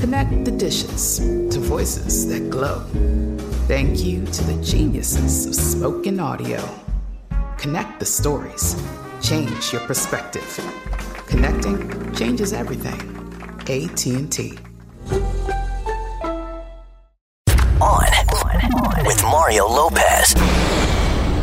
Connect 0.00 0.44
the 0.44 0.50
dishes 0.50 1.18
to 1.18 1.58
voices 1.58 2.28
that 2.28 2.50
glow. 2.50 2.80
Thank 3.66 4.04
you 4.04 4.24
to 4.26 4.44
the 4.44 4.62
geniuses 4.62 5.46
of 5.46 5.54
spoken 5.54 6.20
audio. 6.20 6.62
Connect 7.56 7.98
the 7.98 8.04
stories. 8.04 8.76
Change 9.22 9.72
your 9.72 9.80
perspective. 9.82 10.44
Connecting 11.26 12.14
changes 12.14 12.52
everything. 12.52 13.00
AT&T. 13.62 14.58
On 17.80 19.06
with 19.06 19.22
Mario 19.22 19.66
Lopez. 19.66 20.34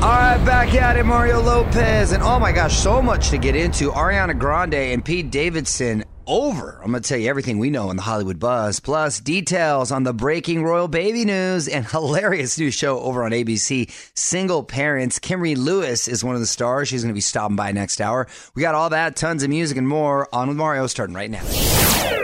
All 0.01 0.09
right, 0.09 0.43
back 0.45 0.73
at 0.75 0.95
it, 0.95 1.05
Mario 1.05 1.41
Lopez. 1.41 2.11
And 2.11 2.21
oh 2.21 2.39
my 2.39 2.51
gosh, 2.51 2.77
so 2.77 3.01
much 3.01 3.29
to 3.31 3.37
get 3.37 3.55
into. 3.55 3.91
Ariana 3.91 4.37
Grande 4.37 4.75
and 4.75 5.03
Pete 5.03 5.31
Davidson 5.31 6.03
over. 6.27 6.79
I'm 6.83 6.91
going 6.91 7.01
to 7.03 7.07
tell 7.07 7.17
you 7.17 7.29
everything 7.29 7.59
we 7.59 7.69
know 7.69 7.89
in 7.89 7.95
the 7.95 8.01
Hollywood 8.01 8.39
buzz, 8.39 8.79
plus 8.79 9.19
details 9.19 9.91
on 9.91 10.03
the 10.03 10.13
breaking 10.13 10.63
royal 10.63 10.87
baby 10.87 11.25
news 11.25 11.67
and 11.67 11.85
hilarious 11.89 12.57
new 12.57 12.71
show 12.71 12.99
over 12.99 13.23
on 13.23 13.31
ABC, 13.31 13.91
Single 14.15 14.63
Parents. 14.63 15.19
Kimberly 15.19 15.55
Lewis 15.55 16.07
is 16.07 16.23
one 16.23 16.35
of 16.35 16.41
the 16.41 16.47
stars. 16.47 16.87
She's 16.87 17.03
going 17.03 17.13
to 17.13 17.17
be 17.17 17.21
stopping 17.21 17.55
by 17.55 17.71
next 17.71 18.01
hour. 18.01 18.27
We 18.55 18.61
got 18.61 18.75
all 18.75 18.89
that, 18.89 19.15
tons 19.15 19.43
of 19.43 19.49
music 19.49 19.77
and 19.77 19.87
more 19.87 20.27
on 20.33 20.47
with 20.47 20.57
Mario 20.57 20.87
starting 20.87 21.15
right 21.15 21.31
now. 21.31 22.22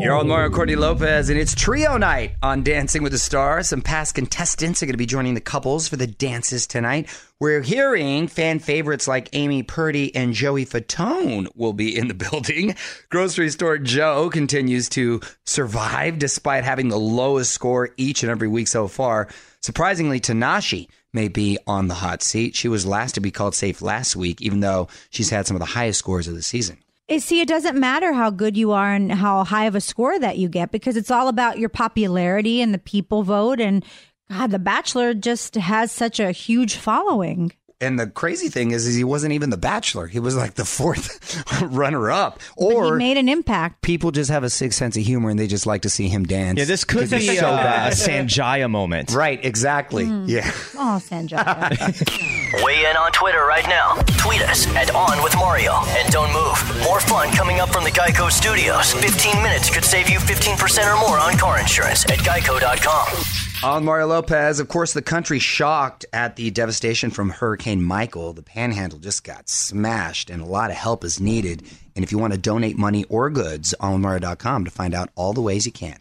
You're 0.00 0.16
on 0.16 0.28
Mario 0.28 0.48
Courtney 0.48 0.76
Lopez, 0.76 1.28
and 1.28 1.38
it's 1.38 1.54
trio 1.54 1.98
night 1.98 2.36
on 2.42 2.62
Dancing 2.62 3.02
with 3.02 3.12
the 3.12 3.18
Stars. 3.18 3.68
Some 3.68 3.82
past 3.82 4.14
contestants 4.14 4.82
are 4.82 4.86
going 4.86 4.94
to 4.94 4.98
be 4.98 5.04
joining 5.04 5.34
the 5.34 5.42
couples 5.42 5.88
for 5.88 5.96
the 5.96 6.06
dances 6.06 6.66
tonight. 6.66 7.10
We're 7.38 7.60
hearing 7.60 8.26
fan 8.26 8.60
favorites 8.60 9.06
like 9.06 9.28
Amy 9.34 9.62
Purdy 9.62 10.16
and 10.16 10.32
Joey 10.32 10.64
Fatone 10.64 11.48
will 11.54 11.74
be 11.74 11.94
in 11.94 12.08
the 12.08 12.14
building. 12.30 12.76
Grocery 13.10 13.50
Store 13.50 13.76
Joe 13.76 14.30
continues 14.30 14.88
to 14.90 15.20
survive 15.44 16.18
despite 16.18 16.64
having 16.64 16.88
the 16.88 16.98
lowest 16.98 17.52
score 17.52 17.90
each 17.98 18.22
and 18.22 18.30
every 18.30 18.48
week 18.48 18.68
so 18.68 18.88
far. 18.88 19.28
Surprisingly, 19.60 20.18
Tinashe 20.18 20.88
may 21.12 21.28
be 21.28 21.58
on 21.66 21.88
the 21.88 21.94
hot 21.94 22.22
seat. 22.22 22.56
She 22.56 22.68
was 22.68 22.86
last 22.86 23.16
to 23.16 23.20
be 23.20 23.30
called 23.30 23.54
safe 23.54 23.82
last 23.82 24.16
week, 24.16 24.40
even 24.40 24.60
though 24.60 24.88
she's 25.10 25.28
had 25.28 25.46
some 25.46 25.56
of 25.56 25.60
the 25.60 25.66
highest 25.66 25.98
scores 25.98 26.26
of 26.26 26.34
the 26.34 26.42
season. 26.42 26.78
See, 27.18 27.40
it 27.40 27.48
doesn't 27.48 27.78
matter 27.78 28.12
how 28.12 28.30
good 28.30 28.56
you 28.56 28.70
are 28.72 28.92
and 28.92 29.10
how 29.10 29.42
high 29.44 29.64
of 29.66 29.74
a 29.74 29.80
score 29.80 30.18
that 30.18 30.38
you 30.38 30.48
get 30.48 30.70
because 30.70 30.96
it's 30.96 31.10
all 31.10 31.26
about 31.28 31.58
your 31.58 31.68
popularity 31.68 32.60
and 32.60 32.72
the 32.72 32.78
people 32.78 33.22
vote. 33.24 33.60
And 33.60 33.84
God, 34.30 34.52
The 34.52 34.58
Bachelor 34.60 35.12
just 35.14 35.56
has 35.56 35.90
such 35.90 36.20
a 36.20 36.30
huge 36.30 36.76
following. 36.76 37.52
And 37.82 37.98
the 37.98 38.06
crazy 38.06 38.50
thing 38.50 38.72
is, 38.72 38.86
is 38.86 38.94
he 38.94 39.04
wasn't 39.04 39.32
even 39.32 39.48
the 39.48 39.56
bachelor. 39.56 40.06
He 40.06 40.20
was 40.20 40.36
like 40.36 40.52
the 40.52 40.66
fourth 40.66 41.42
runner 41.62 42.10
up. 42.10 42.38
But 42.58 42.68
he 42.68 42.74
Or 42.74 42.96
made 42.96 43.16
an 43.16 43.26
impact. 43.26 43.80
people 43.80 44.10
just 44.10 44.30
have 44.30 44.44
a 44.44 44.50
sick 44.50 44.74
sense 44.74 44.98
of 44.98 45.02
humor 45.02 45.30
and 45.30 45.38
they 45.38 45.46
just 45.46 45.64
like 45.66 45.80
to 45.82 45.88
see 45.88 46.06
him 46.08 46.24
dance. 46.24 46.58
Yeah, 46.58 46.66
this 46.66 46.84
could 46.84 47.08
Because 47.08 47.26
be 47.26 47.36
so 47.38 47.46
uh, 47.48 47.88
a. 47.90 47.94
Sanjaya 47.94 48.68
moment. 48.70 49.12
Right, 49.12 49.42
exactly. 49.42 50.04
Yeah. 50.26 50.46
Oh, 50.74 51.00
Sanjay. 51.02 52.36
Weigh 52.52 52.84
in 52.84 52.96
on 52.96 53.12
Twitter 53.12 53.44
right 53.44 53.64
now. 53.66 53.94
Tweet 54.18 54.42
us 54.42 54.66
at 54.74 54.92
On 54.94 55.22
With 55.22 55.34
Mario. 55.36 55.72
And 55.98 56.12
don't 56.12 56.32
move. 56.32 56.82
More 56.82 57.00
fun 57.00 57.30
coming 57.32 57.60
up 57.60 57.68
from 57.70 57.84
the 57.84 57.90
Geico 57.90 58.30
Studios. 58.30 58.92
15 58.92 59.40
minutes 59.42 59.70
could 59.70 59.84
save 59.84 60.10
you 60.10 60.18
15% 60.18 60.92
or 60.92 60.98
more 60.98 61.18
on 61.18 61.38
car 61.38 61.60
insurance 61.60 62.04
at 62.06 62.18
geico.com. 62.18 63.22
On 63.62 63.84
Mario 63.84 64.08
Lopez, 64.08 64.58
of 64.58 64.68
course, 64.68 64.94
the 64.94 65.02
country 65.02 65.38
shocked 65.38 66.06
at 66.12 66.34
the 66.36 66.50
devastation 66.50 67.10
from 67.10 67.30
Hurricane 67.30 67.82
Michael. 67.82 68.32
The 68.32 68.42
panhandle 68.42 68.98
just 68.98 69.22
got 69.22 69.48
smashed, 69.48 70.30
and 70.30 70.42
a 70.42 70.46
lot 70.46 70.70
of 70.70 70.76
help 70.76 71.04
is 71.04 71.20
needed. 71.20 71.62
And 71.94 72.04
if 72.04 72.10
you 72.10 72.18
want 72.18 72.32
to 72.32 72.38
donate 72.38 72.76
money 72.76 73.04
or 73.04 73.30
goods, 73.30 73.74
onmario.com 73.80 74.64
to 74.64 74.70
find 74.70 74.94
out 74.94 75.10
all 75.14 75.34
the 75.34 75.42
ways 75.42 75.66
you 75.66 75.72
can. 75.72 75.98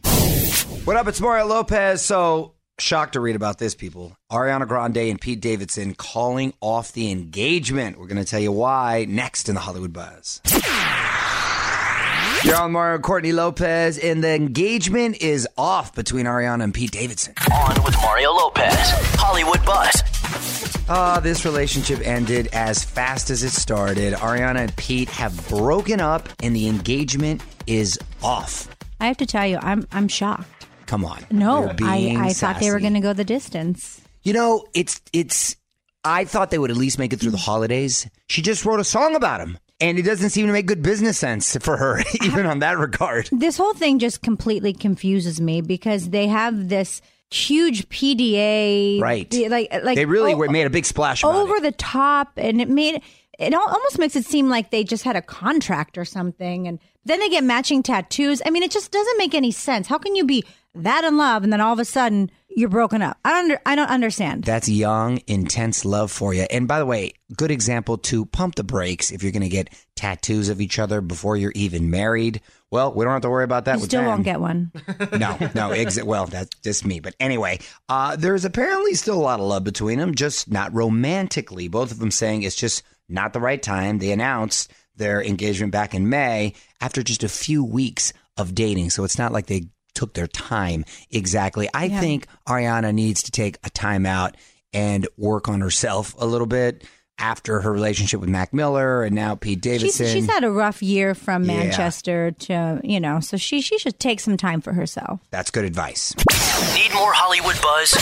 What 0.85 0.95
up? 0.95 1.07
It's 1.07 1.21
Mario 1.21 1.45
Lopez. 1.45 2.01
So 2.01 2.53
shocked 2.81 3.13
to 3.13 3.19
read 3.19 3.35
about 3.35 3.57
this, 3.59 3.75
people. 3.75 4.17
Ariana 4.31 4.67
Grande 4.67 4.97
and 4.97 5.19
Pete 5.19 5.39
Davidson 5.39 5.93
calling 5.95 6.53
off 6.61 6.91
the 6.93 7.11
engagement. 7.11 7.99
We're 7.99 8.07
going 8.07 8.23
to 8.23 8.29
tell 8.29 8.39
you 8.39 8.51
why 8.51 9.05
next 9.07 9.49
in 9.49 9.55
the 9.55 9.61
Hollywood 9.61 9.93
Buzz. 9.93 10.41
You're 12.43 12.55
on 12.55 12.71
Mario 12.71 12.99
Courtney 12.99 13.33
Lopez, 13.33 13.97
and 13.97 14.23
the 14.23 14.33
engagement 14.33 15.21
is 15.21 15.47
off 15.57 15.93
between 15.93 16.25
Ariana 16.25 16.63
and 16.63 16.73
Pete 16.73 16.91
Davidson. 16.91 17.33
On 17.51 17.83
with 17.83 17.95
Mario 18.01 18.31
Lopez. 18.31 18.73
Hollywood 19.15 19.63
Buzz. 19.65 20.01
Ah, 20.87 21.19
this 21.21 21.43
relationship 21.43 21.99
ended 22.07 22.47
as 22.53 22.83
fast 22.83 23.29
as 23.29 23.43
it 23.43 23.51
started. 23.51 24.13
Ariana 24.13 24.59
and 24.59 24.75
Pete 24.77 25.09
have 25.09 25.49
broken 25.49 25.99
up, 25.99 26.29
and 26.41 26.55
the 26.55 26.67
engagement 26.67 27.41
is 27.67 27.99
off. 28.23 28.69
I 29.01 29.07
have 29.07 29.17
to 29.17 29.25
tell 29.25 29.45
you, 29.45 29.59
I'm 29.61 29.85
I'm 29.91 30.07
shocked. 30.07 30.58
Come 30.89 31.05
on. 31.05 31.23
No, 31.29 31.71
I, 31.83 32.15
I 32.17 32.33
thought 32.33 32.59
they 32.59 32.71
were 32.71 32.79
going 32.79 32.95
to 32.95 32.99
go 32.99 33.13
the 33.13 33.23
distance. 33.23 34.01
You 34.23 34.33
know, 34.33 34.65
it's 34.73 34.99
it's. 35.13 35.55
I 36.03 36.25
thought 36.25 36.49
they 36.49 36.57
would 36.57 36.71
at 36.71 36.77
least 36.77 36.97
make 36.97 37.13
it 37.13 37.19
through 37.19 37.29
the 37.29 37.37
holidays. 37.37 38.09
She 38.27 38.41
just 38.41 38.65
wrote 38.65 38.79
a 38.79 38.83
song 38.83 39.15
about 39.15 39.39
him, 39.39 39.59
and 39.79 39.99
it 39.99 40.01
doesn't 40.01 40.31
seem 40.31 40.47
to 40.47 40.51
make 40.51 40.65
good 40.65 40.81
business 40.81 41.19
sense 41.19 41.55
for 41.61 41.77
her, 41.77 42.01
even 42.23 42.47
on 42.47 42.57
that 42.59 42.79
regard. 42.79 43.29
This 43.31 43.55
whole 43.55 43.75
thing 43.75 43.99
just 43.99 44.23
completely 44.23 44.73
confuses 44.73 45.39
me 45.39 45.61
because 45.61 46.09
they 46.09 46.25
have 46.25 46.69
this 46.69 47.03
huge 47.29 47.87
PDA. 47.89 48.99
Right. 48.99 49.31
Like 49.47 49.71
like 49.83 49.95
they 49.95 50.05
really 50.05 50.33
o- 50.33 50.37
were 50.37 50.49
made 50.49 50.65
a 50.65 50.71
big 50.71 50.85
splash 50.85 51.21
about 51.23 51.35
over 51.35 51.57
it. 51.57 51.61
the 51.61 51.71
top 51.71 52.31
and 52.37 52.59
it 52.59 52.67
made 52.67 53.03
it 53.39 53.53
almost 53.53 53.97
makes 53.97 54.15
it 54.15 54.25
seem 54.25 54.49
like 54.49 54.69
they 54.69 54.83
just 54.83 55.03
had 55.03 55.15
a 55.15 55.21
contract 55.21 55.97
or 55.97 56.05
something 56.05 56.67
and 56.67 56.79
then 57.05 57.19
they 57.19 57.29
get 57.29 57.43
matching 57.43 57.81
tattoos 57.81 58.41
i 58.45 58.49
mean 58.49 58.63
it 58.63 58.71
just 58.71 58.91
doesn't 58.91 59.17
make 59.17 59.33
any 59.33 59.51
sense 59.51 59.87
how 59.87 59.97
can 59.97 60.15
you 60.15 60.25
be 60.25 60.43
that 60.75 61.03
in 61.03 61.17
love 61.17 61.43
and 61.43 61.51
then 61.51 61.61
all 61.61 61.73
of 61.73 61.79
a 61.79 61.85
sudden 61.85 62.29
you're 62.49 62.69
broken 62.69 63.01
up 63.01 63.17
i 63.25 63.31
don't 63.31 63.45
under, 63.45 63.59
i 63.65 63.75
don't 63.75 63.89
understand 63.89 64.43
That's 64.43 64.67
young, 64.69 65.21
intense 65.27 65.85
love 65.85 66.11
for 66.11 66.33
you. 66.33 66.45
And 66.49 66.67
by 66.67 66.79
the 66.79 66.85
way, 66.85 67.13
good 67.35 67.51
example 67.51 67.97
to 68.09 68.25
pump 68.25 68.55
the 68.55 68.63
brakes 68.63 69.11
if 69.11 69.23
you're 69.23 69.31
going 69.31 69.43
to 69.43 69.49
get 69.49 69.69
tattoos 69.95 70.49
of 70.49 70.59
each 70.61 70.79
other 70.79 71.01
before 71.01 71.37
you're 71.37 71.51
even 71.55 71.89
married. 71.89 72.41
Well, 72.71 72.93
we 72.93 73.03
don't 73.05 73.13
have 73.13 73.21
to 73.23 73.29
worry 73.29 73.43
about 73.43 73.65
that 73.65 73.79
you 73.79 73.85
still 73.85 74.01
them. 74.01 74.09
won't 74.09 74.23
get 74.23 74.39
one 74.39 74.71
no, 75.11 75.37
no, 75.55 75.69
exa- 75.71 76.03
well, 76.03 76.25
that's 76.25 76.55
just 76.63 76.85
me. 76.85 76.99
But 76.99 77.15
anyway, 77.19 77.59
uh, 77.87 78.15
there's 78.15 78.45
apparently 78.45 78.93
still 78.95 79.17
a 79.17 79.21
lot 79.21 79.39
of 79.39 79.45
love 79.45 79.63
between 79.63 79.99
them, 79.99 80.13
just 80.15 80.49
not 80.51 80.73
romantically. 80.73 81.67
Both 81.67 81.91
of 81.91 81.99
them 81.99 82.11
saying 82.11 82.43
it's 82.43 82.55
just 82.55 82.83
not 83.09 83.33
the 83.33 83.39
right 83.39 83.61
time. 83.61 83.99
They 83.99 84.11
announced 84.11 84.71
their 84.95 85.23
engagement 85.23 85.71
back 85.71 85.93
in 85.93 86.09
May 86.09 86.53
after 86.81 87.01
just 87.03 87.23
a 87.23 87.29
few 87.29 87.63
weeks 87.63 88.13
of 88.37 88.53
dating. 88.55 88.89
So 88.91 89.03
it's 89.03 89.17
not 89.17 89.31
like 89.31 89.47
they 89.47 89.67
took 89.95 90.13
their 90.13 90.27
time 90.27 90.85
exactly. 91.11 91.67
I 91.73 91.89
think 91.89 92.27
Ariana 92.47 92.93
needs 92.93 93.23
to 93.23 93.31
take 93.31 93.57
a 93.63 93.69
time 93.69 94.05
out 94.05 94.35
and 94.73 95.07
work 95.17 95.47
on 95.49 95.61
herself 95.61 96.15
a 96.19 96.25
little 96.25 96.47
bit 96.47 96.83
after 97.17 97.59
her 97.61 97.71
relationship 97.71 98.21
with 98.21 98.29
Mac 98.29 98.53
Miller 98.53 99.03
and 99.03 99.13
now 99.13 99.35
Pete 99.35 99.61
she's, 99.63 99.81
Davidson. 99.81 100.07
she's 100.07 100.27
had 100.29 100.45
a 100.45 100.51
rough 100.51 100.81
year 100.81 101.13
from 101.13 101.43
Yeah. 101.43 101.57
manchester 101.57 102.31
to 102.31 102.79
you 102.81 102.99
know 103.01 103.19
so 103.19 103.35
she 103.35 103.59
she 103.59 103.77
should 103.77 103.99
take 103.99 104.21
some 104.21 104.37
time 104.37 104.61
for 104.61 104.71
herself 104.71 105.19
That's 105.29 105.51
good 105.51 105.65
advice. 105.65 106.13
Need 106.75 106.93
more 106.93 107.13
Hollywood 107.13 107.55
buzz? 107.61 107.93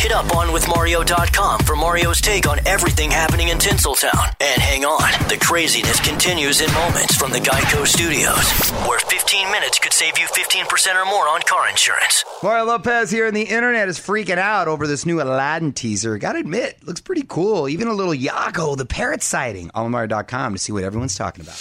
Hit 0.00 0.12
up 0.12 0.26
onwithmario.com 0.26 1.60
for 1.60 1.74
Mario's 1.74 2.20
take 2.20 2.48
on 2.48 2.60
everything 2.66 3.10
happening 3.10 3.48
in 3.48 3.58
Tinseltown. 3.58 4.34
And 4.40 4.62
hang 4.62 4.84
on, 4.84 5.10
the 5.28 5.36
craziness 5.36 5.98
continues 6.00 6.60
in 6.60 6.72
moments 6.72 7.16
from 7.16 7.32
the 7.32 7.40
Geico 7.40 7.86
Studios, 7.86 8.52
where 8.86 9.00
15 9.00 9.50
minutes 9.50 9.78
could 9.80 9.92
save 9.92 10.18
you 10.18 10.26
15% 10.26 10.94
or 10.94 11.04
more 11.06 11.28
on 11.28 11.42
car 11.42 11.68
insurance. 11.68 12.24
Mario 12.42 12.64
Lopez 12.66 13.10
here, 13.10 13.26
and 13.26 13.36
the 13.36 13.42
internet 13.42 13.88
is 13.88 13.98
freaking 13.98 14.38
out 14.38 14.68
over 14.68 14.86
this 14.86 15.04
new 15.04 15.20
Aladdin 15.20 15.72
teaser. 15.72 16.16
Gotta 16.18 16.38
admit, 16.38 16.78
looks 16.86 17.00
pretty 17.00 17.24
cool. 17.26 17.68
Even 17.68 17.88
a 17.88 17.92
little 17.92 18.14
Iago, 18.14 18.76
the 18.76 18.86
parrot 18.86 19.22
sighting. 19.22 19.68
AllMario.com 19.74 20.52
to 20.52 20.58
see 20.58 20.72
what 20.72 20.84
everyone's 20.84 21.16
talking 21.16 21.42
about. 21.42 21.56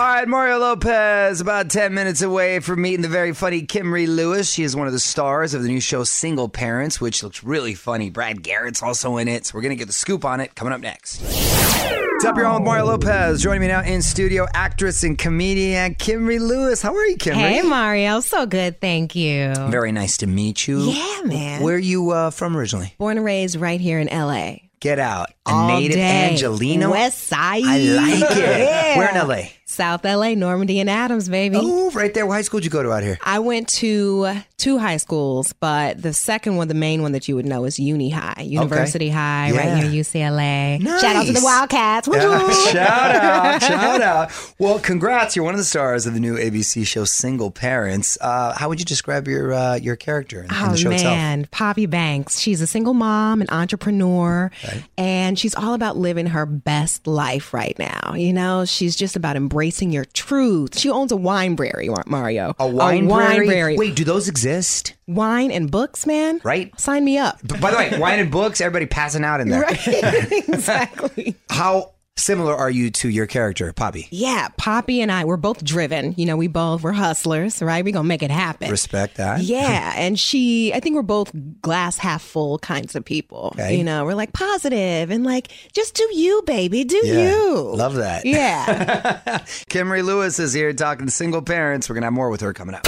All 0.00 0.06
right, 0.06 0.26
Mario 0.26 0.56
Lopez, 0.56 1.42
about 1.42 1.68
10 1.68 1.92
minutes 1.92 2.22
away 2.22 2.60
from 2.60 2.80
meeting 2.80 3.02
the 3.02 3.08
very 3.08 3.34
funny 3.34 3.66
Kimrie 3.66 4.08
Lewis. 4.08 4.50
She 4.50 4.62
is 4.62 4.74
one 4.74 4.86
of 4.86 4.94
the 4.94 4.98
stars 4.98 5.52
of 5.52 5.62
the 5.62 5.68
new 5.68 5.78
show 5.78 6.04
Single 6.04 6.48
Parents, 6.48 7.02
which 7.02 7.22
looks 7.22 7.44
really 7.44 7.74
funny. 7.74 8.08
Brad 8.08 8.42
Garrett's 8.42 8.82
also 8.82 9.18
in 9.18 9.28
it, 9.28 9.44
so 9.44 9.52
we're 9.54 9.60
going 9.60 9.76
to 9.76 9.76
get 9.76 9.88
the 9.88 9.92
scoop 9.92 10.24
on 10.24 10.40
it 10.40 10.54
coming 10.54 10.72
up 10.72 10.80
next. 10.80 11.20
What's 11.20 12.24
up, 12.24 12.34
with 12.34 12.62
Mario 12.62 12.86
Lopez. 12.86 13.42
Joining 13.42 13.60
me 13.60 13.66
now 13.68 13.82
in 13.82 14.00
studio, 14.00 14.46
actress 14.54 15.02
and 15.02 15.18
comedian 15.18 15.96
Kimrie 15.96 16.40
Lewis. 16.40 16.80
How 16.80 16.94
are 16.96 17.04
you, 17.04 17.18
Kimrie? 17.18 17.34
Hey, 17.34 17.60
Mario. 17.60 18.20
So 18.20 18.46
good. 18.46 18.80
Thank 18.80 19.14
you. 19.14 19.52
Very 19.68 19.92
nice 19.92 20.16
to 20.16 20.26
meet 20.26 20.66
you. 20.66 20.80
Yeah, 20.80 21.20
man. 21.26 21.62
Where 21.62 21.74
are 21.74 21.78
you 21.78 22.12
uh, 22.12 22.30
from 22.30 22.56
originally? 22.56 22.94
Born 22.96 23.18
and 23.18 23.26
raised 23.26 23.56
right 23.56 23.78
here 23.78 24.00
in 24.00 24.06
LA. 24.06 24.60
Get 24.80 24.98
out. 24.98 25.28
A 25.44 25.50
All 25.50 25.68
native 25.68 25.96
day. 25.96 26.30
Angelino. 26.30 26.92
West 26.92 27.18
Side. 27.24 27.64
I 27.66 27.78
like 27.80 28.30
it. 28.30 28.38
Yeah. 28.38 28.96
Where 28.96 29.10
in 29.10 29.28
LA? 29.28 29.50
South 29.70 30.04
LA, 30.04 30.34
Normandie 30.34 30.80
and 30.80 30.90
Adams, 30.90 31.28
baby. 31.28 31.56
Oh, 31.60 31.90
right 31.92 32.12
there. 32.12 32.26
What 32.26 32.34
high 32.34 32.42
school 32.42 32.58
did 32.60 32.64
you 32.64 32.70
go 32.70 32.82
to 32.82 32.90
out 32.90 33.02
here? 33.02 33.18
I 33.22 33.38
went 33.38 33.68
to 33.68 34.34
two 34.58 34.78
high 34.78 34.96
schools, 34.98 35.52
but 35.54 36.02
the 36.02 36.12
second 36.12 36.56
one, 36.56 36.68
the 36.68 36.74
main 36.74 37.02
one 37.02 37.12
that 37.12 37.28
you 37.28 37.36
would 37.36 37.46
know 37.46 37.64
is 37.64 37.78
Uni 37.78 38.10
High, 38.10 38.42
University 38.42 39.08
High, 39.10 39.52
Yeah. 39.52 39.74
right 39.74 39.84
here, 39.84 40.02
UCLA. 40.02 40.82
Shout 41.00 41.16
out 41.16 41.24
to 41.26 41.32
the 41.32 41.40
Wildcats. 41.42 42.08
Yeah, 42.12 42.50
shout 42.72 43.14
out, 43.14 43.62
shout 43.70 44.02
out. 44.02 44.54
Well, 44.58 44.80
congrats. 44.80 45.36
You're 45.36 45.44
one 45.44 45.54
of 45.54 45.58
the 45.58 45.64
stars 45.64 46.04
of 46.04 46.14
the 46.14 46.20
new 46.20 46.36
ABC 46.36 46.84
show 46.86 47.04
Single 47.04 47.50
Parents. 47.52 48.18
Uh, 48.20 48.52
how 48.56 48.68
would 48.68 48.80
you 48.80 48.84
describe 48.84 49.28
your 49.28 49.52
uh, 49.52 49.76
your 49.76 49.94
character 49.96 50.40
in, 50.40 50.46
in 50.46 50.50
Oh 50.52 50.70
the 50.72 50.76
show 50.78 50.90
itself? 50.90 51.14
man, 51.14 51.46
Poppy 51.52 51.86
Banks. 51.86 52.40
She's 52.40 52.60
a 52.60 52.66
single 52.66 52.94
mom, 52.94 53.40
an 53.40 53.48
entrepreneur, 53.50 54.50
and 54.98 55.38
she's 55.38 55.54
all 55.54 55.74
about 55.74 55.96
living 55.96 56.26
her 56.26 56.44
best 56.44 57.06
life 57.06 57.54
right 57.54 57.78
now. 57.78 58.14
You 58.14 58.32
know, 58.32 58.64
she's 58.64 58.96
just 58.96 59.14
about 59.16 59.36
embracing 59.36 59.59
your 59.92 60.04
truth. 60.06 60.78
She 60.78 60.90
owns 60.90 61.12
a 61.12 61.16
wine 61.16 61.54
brewery, 61.54 61.88
Mario. 62.06 62.54
A 62.58 62.66
wine, 62.66 63.06
wine 63.06 63.36
brewery? 63.36 63.46
brewery. 63.46 63.76
Wait, 63.76 63.94
do 63.94 64.04
those 64.04 64.28
exist? 64.28 64.94
wine 65.10 65.50
and 65.50 65.70
books, 65.70 66.06
man. 66.06 66.40
Right. 66.44 66.78
Sign 66.80 67.04
me 67.04 67.18
up. 67.18 67.40
By 67.60 67.70
the 67.70 67.76
way, 67.76 67.98
wine 67.98 68.20
and 68.20 68.30
books, 68.30 68.60
everybody 68.60 68.86
passing 68.86 69.24
out 69.24 69.40
in 69.40 69.48
there. 69.48 69.64
exactly. 69.68 71.36
How 71.50 71.92
similar 72.20 72.54
are 72.54 72.70
you 72.70 72.90
to 72.92 73.08
your 73.08 73.26
character, 73.26 73.72
Poppy? 73.72 74.06
Yeah, 74.10 74.48
Poppy 74.56 75.00
and 75.00 75.10
I, 75.10 75.24
we're 75.24 75.36
both 75.36 75.64
driven. 75.64 76.14
You 76.16 76.26
know, 76.26 76.36
we 76.36 76.46
both 76.46 76.82
we're 76.82 76.92
hustlers, 76.92 77.60
right? 77.62 77.84
We're 77.84 77.92
gonna 77.92 78.06
make 78.08 78.22
it 78.22 78.30
happen. 78.30 78.70
Respect 78.70 79.16
that. 79.16 79.40
Yeah, 79.50 79.94
and 79.96 80.18
she, 80.18 80.72
I 80.74 80.80
think 80.80 80.94
we're 80.94 81.02
both 81.02 81.32
glass 81.62 81.98
half 81.98 82.22
full 82.22 82.58
kinds 82.58 82.94
of 82.94 83.04
people. 83.04 83.52
Okay. 83.54 83.76
You 83.76 83.82
know, 83.84 84.04
we're 84.04 84.14
like 84.14 84.32
positive 84.32 85.10
and 85.10 85.24
like, 85.24 85.48
just 85.72 85.94
do 85.94 86.08
you, 86.14 86.42
baby, 86.46 86.84
do 86.84 87.00
Yeah. 87.02 87.30
you. 87.30 87.54
Love 87.74 87.94
that. 87.96 88.24
Yeah. 88.26 89.38
Kimrie 89.70 90.04
Lewis 90.04 90.38
is 90.38 90.52
here 90.52 90.72
talking 90.72 91.06
to 91.06 91.12
single 91.12 91.42
parents. 91.42 91.88
We're 91.88 91.94
going 91.94 92.02
to 92.02 92.06
have 92.06 92.12
more 92.12 92.30
with 92.30 92.42
her 92.42 92.52
coming 92.52 92.74
up. 92.74 92.86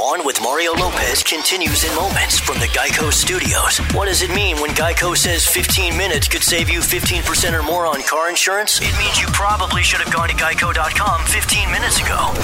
On 0.00 0.26
with 0.26 0.42
Mario 0.42 0.72
Lopez 0.72 1.22
continues 1.22 1.84
in 1.84 1.94
moments 1.94 2.40
from 2.40 2.58
the 2.58 2.66
Geico 2.66 3.12
Studios. 3.12 3.78
What 3.94 4.06
does 4.06 4.22
it 4.22 4.34
mean 4.34 4.56
when 4.56 4.70
Geico 4.72 5.16
says 5.16 5.46
15 5.46 5.96
minutes 5.96 6.26
could 6.26 6.42
save 6.42 6.68
you 6.68 6.80
15% 6.80 7.52
or 7.52 7.62
more 7.62 7.86
on 7.86 8.02
car 8.02 8.28
insurance? 8.28 8.80
It 8.82 8.92
means 8.98 9.20
you 9.20 9.28
probably 9.28 9.84
should 9.84 10.00
have 10.00 10.12
gone 10.12 10.28
to 10.30 10.34
geico.com 10.34 11.24
15 11.26 11.70
minutes 11.70 12.00
ago. 12.00 12.34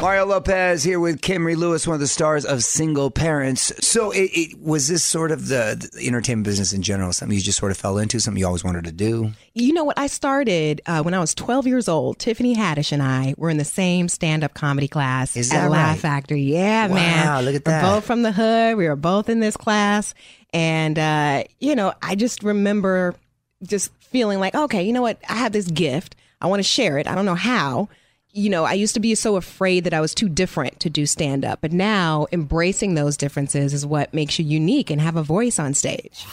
Mario 0.00 0.26
Lopez 0.26 0.82
here 0.82 0.98
with 0.98 1.20
Kimrie 1.20 1.56
Lewis, 1.56 1.86
one 1.86 1.94
of 1.94 2.00
the 2.00 2.08
stars 2.08 2.44
of 2.44 2.64
Single 2.64 3.12
Parents. 3.12 3.72
So, 3.80 4.10
it, 4.10 4.30
it 4.32 4.60
was 4.60 4.88
this 4.88 5.04
sort 5.04 5.30
of 5.30 5.46
the, 5.46 5.88
the 5.92 6.04
entertainment 6.06 6.46
business 6.46 6.72
in 6.72 6.82
general 6.82 7.12
something 7.12 7.36
you 7.36 7.42
just 7.42 7.58
sort 7.58 7.70
of 7.70 7.78
fell 7.78 7.98
into, 7.98 8.18
something 8.18 8.40
you 8.40 8.46
always 8.46 8.64
wanted 8.64 8.84
to 8.86 8.92
do? 8.92 9.32
you 9.54 9.72
know 9.72 9.84
what? 9.84 9.98
I 9.98 10.06
started 10.06 10.80
uh, 10.86 11.02
when 11.02 11.14
I 11.14 11.18
was 11.18 11.34
12 11.34 11.66
years 11.66 11.88
old. 11.88 12.18
Tiffany 12.18 12.54
Haddish 12.54 12.92
and 12.92 13.02
I 13.02 13.34
were 13.36 13.50
in 13.50 13.56
the 13.56 13.64
same 13.64 14.08
stand 14.08 14.44
up 14.44 14.54
comedy 14.54 14.88
class 14.88 15.36
Is 15.36 15.50
at 15.50 15.62
that 15.62 15.70
Laugh 15.70 15.90
right? 15.90 15.98
Factory. 16.00 16.42
Yeah, 16.42 16.87
Wow, 16.90 16.96
man. 16.96 17.44
look 17.44 17.54
at 17.54 17.64
that. 17.64 17.82
We're 17.82 17.96
both 17.96 18.04
from 18.04 18.22
the 18.22 18.32
hood. 18.32 18.76
We 18.76 18.88
were 18.88 18.96
both 18.96 19.28
in 19.28 19.40
this 19.40 19.56
class. 19.56 20.14
And, 20.52 20.98
uh, 20.98 21.44
you 21.60 21.74
know, 21.74 21.92
I 22.02 22.14
just 22.14 22.42
remember 22.42 23.14
just 23.62 23.92
feeling 24.00 24.40
like, 24.40 24.54
okay, 24.54 24.82
you 24.82 24.92
know 24.92 25.02
what? 25.02 25.18
I 25.28 25.34
have 25.34 25.52
this 25.52 25.66
gift. 25.68 26.16
I 26.40 26.46
want 26.46 26.60
to 26.60 26.64
share 26.64 26.98
it. 26.98 27.06
I 27.06 27.14
don't 27.14 27.26
know 27.26 27.34
how. 27.34 27.88
You 28.32 28.50
know, 28.50 28.64
I 28.64 28.74
used 28.74 28.94
to 28.94 29.00
be 29.00 29.14
so 29.14 29.36
afraid 29.36 29.84
that 29.84 29.94
I 29.94 30.00
was 30.00 30.14
too 30.14 30.28
different 30.28 30.80
to 30.80 30.90
do 30.90 31.06
stand 31.06 31.44
up, 31.44 31.60
but 31.60 31.72
now 31.72 32.26
embracing 32.30 32.94
those 32.94 33.16
differences 33.16 33.72
is 33.72 33.84
what 33.86 34.12
makes 34.14 34.38
you 34.38 34.44
unique 34.44 34.90
and 34.90 35.00
have 35.00 35.16
a 35.16 35.22
voice 35.22 35.58
on 35.58 35.74
stage. 35.74 36.24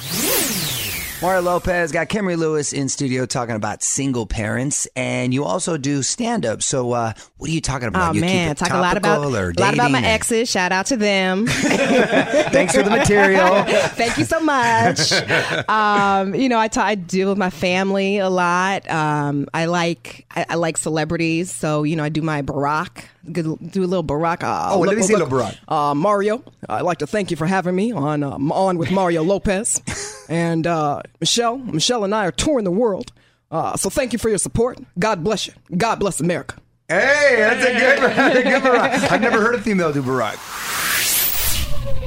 Mario 1.21 1.41
Lopez 1.41 1.91
got 1.91 2.09
Kimrie 2.09 2.37
Lewis 2.37 2.73
in 2.73 2.89
studio 2.89 3.25
talking 3.25 3.55
about 3.55 3.81
single 3.81 4.25
parents, 4.25 4.85
and 4.95 5.33
you 5.33 5.43
also 5.45 5.77
do 5.77 6.03
stand 6.03 6.45
up. 6.45 6.61
So, 6.61 6.91
uh, 6.91 7.13
what 7.37 7.49
are 7.49 7.53
you 7.53 7.61
talking 7.61 7.87
about? 7.87 8.11
Oh 8.11 8.13
you 8.13 8.21
man, 8.21 8.55
talk 8.55 8.69
a 8.69 8.77
lot 8.77 8.97
about 8.97 9.23
a 9.23 9.29
lot 9.29 9.73
about 9.73 9.91
my 9.91 10.01
or- 10.01 10.05
exes. 10.05 10.49
Shout 10.49 10.71
out 10.71 10.87
to 10.87 10.97
them. 10.97 11.47
Thanks 11.47 12.75
for 12.75 12.83
the 12.83 12.89
material. 12.89 13.63
Thank 13.95 14.17
you 14.17 14.25
so 14.25 14.39
much. 14.39 15.11
Um, 15.67 16.35
you 16.35 16.49
know, 16.49 16.59
I 16.59 16.67
ta- 16.67 16.83
I 16.85 16.95
deal 16.95 17.29
with 17.29 17.37
my 17.37 17.49
family 17.49 18.17
a 18.17 18.29
lot. 18.29 18.89
Um, 18.89 19.47
I 19.53 19.65
like 19.65 20.25
I, 20.35 20.45
I 20.49 20.55
like 20.55 20.77
celebrities, 20.77 21.51
so 21.51 21.83
you 21.83 21.95
know, 21.95 22.03
I 22.03 22.09
do 22.09 22.21
my 22.21 22.41
Barack. 22.41 23.05
Do 23.31 23.57
do 23.57 23.83
a 23.83 23.85
little 23.87 24.03
Barack. 24.03 24.43
Uh, 24.43 24.73
Oh, 24.75 24.79
let 24.79 24.95
me 24.95 25.03
see 25.03 25.13
a 25.13 25.17
little 25.17 25.31
Barack. 25.37 25.57
Uh, 25.67 25.93
Mario, 25.95 26.43
I'd 26.69 26.81
like 26.83 26.99
to 26.99 27.07
thank 27.07 27.31
you 27.31 27.37
for 27.37 27.45
having 27.47 27.75
me 27.75 27.91
on 27.91 28.23
uh, 28.23 28.31
on 28.51 28.77
with 28.77 28.91
Mario 28.91 29.23
Lopez, 29.31 29.81
and 30.29 30.65
uh, 30.67 31.01
Michelle. 31.19 31.57
Michelle 31.57 32.03
and 32.03 32.13
I 32.13 32.25
are 32.25 32.31
touring 32.31 32.65
the 32.65 32.71
world. 32.71 33.11
Uh, 33.51 33.75
so 33.77 33.89
thank 33.89 34.11
you 34.13 34.19
for 34.19 34.29
your 34.29 34.37
support. 34.39 34.79
God 34.99 35.23
bless 35.23 35.47
you. 35.47 35.53
God 35.77 35.99
bless 35.99 36.19
America. 36.19 36.57
Hey, 36.87 37.35
that's 37.37 37.65
a 37.65 37.73
good, 37.73 38.11
that's 38.15 38.35
a 38.39 38.43
good 38.43 38.61
Barack. 38.61 39.11
I've 39.11 39.21
never 39.21 39.41
heard 39.41 39.55
a 39.55 39.61
female 39.61 39.91
do 39.91 40.01
Barack. 40.03 40.35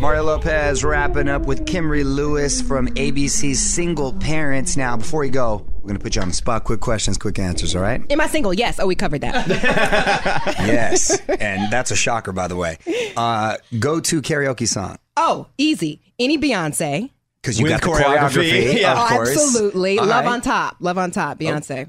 Mario 0.01 0.23
Lopez 0.25 0.85
wrapping 0.85 1.29
up 1.29 1.43
with 1.47 1.65
Kimrie 1.67 2.05
Lewis 2.05 2.61
from 2.63 2.89
ABC's 2.89 3.61
Single 3.61 4.13
Parents. 4.15 4.77
Now, 4.77 4.97
before 4.97 5.25
you 5.25 5.31
go, 5.31 5.67
we're 5.77 5.89
going 5.89 5.97
to 5.97 6.03
put 6.03 6.15
you 6.17 6.23
on 6.23 6.29
the 6.29 6.35
spot. 6.35 6.65
Quick 6.65 6.81
questions, 6.81 7.19
quick 7.19 7.39
answers, 7.39 7.75
all 7.75 7.83
right? 7.83 8.01
Am 8.11 8.21
I 8.21 8.27
single? 8.29 8.55
Yes. 8.55 8.79
Oh, 8.79 8.87
we 8.87 8.95
covered 8.95 9.23
that. 9.23 9.47
yes. 10.59 11.19
And 11.29 11.73
that's 11.73 11.91
a 11.91 11.97
shocker, 11.97 12.33
by 12.33 12.47
the 12.49 12.57
way. 12.57 12.79
Uh, 13.17 13.57
go 13.79 13.99
to 14.01 14.23
karaoke 14.23 14.69
song. 14.69 14.99
oh, 15.17 15.47
easy. 15.59 16.01
Any 16.19 16.39
Beyonce. 16.39 17.11
Because 17.43 17.59
you 17.59 17.65
With 17.65 17.73
got 17.73 17.83
the 17.83 17.87
choreography, 17.89 18.51
choreography, 18.51 18.81
yeah. 18.81 18.93
of 18.93 18.99
Oh, 18.99 19.15
course. 19.15 19.31
absolutely. 19.31 19.99
All 19.99 20.07
Love 20.07 20.25
right. 20.25 20.33
on 20.33 20.41
top. 20.41 20.77
Love 20.81 20.99
on 20.99 21.11
top. 21.13 21.39
Beyonce. 21.39 21.89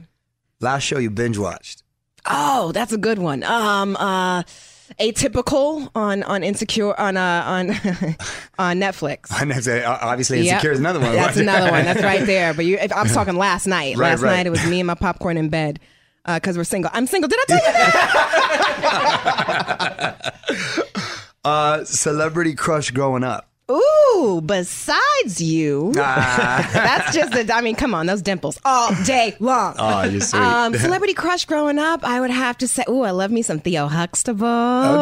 Last 0.62 0.84
show 0.84 0.98
you 1.00 1.10
binge 1.10 1.38
watched. 1.38 1.84
Oh, 2.26 2.72
that's 2.72 2.94
a 2.94 2.98
good 2.98 3.18
one. 3.18 3.44
Um, 3.44 3.96
uh, 3.98 4.44
Atypical 5.00 5.90
on 5.96 6.24
on 6.24 6.44
Insecure 6.44 7.00
on 7.00 7.18
uh, 7.18 7.44
on 7.46 7.70
on 8.60 8.80
Netflix. 8.80 9.32
Obviously, 9.32 10.42
Yep. 10.42 10.54
Insecure 10.54 10.72
is 10.72 10.80
another 10.80 11.00
one. 11.00 11.14
That's 11.14 11.38
another 11.42 11.72
one. 11.72 11.86
That's 11.86 12.04
right 12.04 12.26
there. 12.26 12.54
But 12.54 12.66
you, 12.66 12.78
if, 12.78 12.92
I'm 12.96 13.08
talking 13.08 13.36
last 13.36 13.68
night. 13.68 13.98
Right, 13.98 14.12
last 14.12 14.22
right. 14.22 14.38
night 14.38 14.48
it 14.48 14.52
was 14.52 14.66
me 14.66 14.80
and 14.80 14.88
my 14.88 14.96
popcorn 14.96 15.38
in 15.38 15.50
bed 15.50 15.80
because 16.26 16.58
we're 16.58 16.64
single. 16.64 16.92
I'm 16.94 17.08
single. 17.08 17.28
Did 17.28 17.40
I 17.40 17.46
tell 17.48 17.58
you 17.58 17.64
that? 20.14 20.36
uh, 21.44 21.84
celebrity 21.86 22.56
crush 22.56 22.92
growing 22.92 23.24
up. 23.24 23.49
Ooh, 23.72 24.42
besides 24.44 25.42
you, 25.42 25.92
that's 25.94 27.14
just. 27.14 27.34
A, 27.36 27.54
I 27.54 27.62
mean, 27.62 27.76
come 27.76 27.94
on, 27.94 28.08
those 28.08 28.22
dimples 28.22 28.60
all 28.66 28.90
day 29.06 29.36
long. 29.40 29.76
Oh, 29.78 30.04
you're 30.04 30.22
sweet. 30.22 30.40
Um, 30.42 30.74
celebrity 30.78 31.14
crush 31.14 31.46
growing 31.46 31.78
up, 31.78 32.04
I 32.04 32.20
would 32.20 32.32
have 32.32 32.58
to 32.60 32.68
say, 32.68 32.84
ooh, 32.90 33.02
I 33.04 33.12
love 33.12 33.30
me 33.32 33.42
some 33.44 33.60
Theo 33.60 33.88
Huxtable. 33.88 34.48